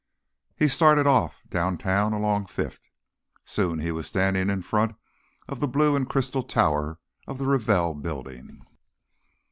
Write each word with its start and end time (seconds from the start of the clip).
He 0.55 0.67
started 0.67 1.05
off 1.05 1.43
downtown 1.47 2.11
along 2.11 2.47
Fifth. 2.47 2.89
Soon 3.45 3.77
he 3.77 3.91
was 3.91 4.07
standing 4.07 4.49
in 4.49 4.63
front 4.63 4.95
of 5.47 5.59
the 5.59 5.67
blue 5.67 5.95
and 5.95 6.09
crystal 6.09 6.41
tower 6.41 6.97
of 7.27 7.37
the 7.37 7.45
Ravell 7.45 7.93
Building. 8.01 8.63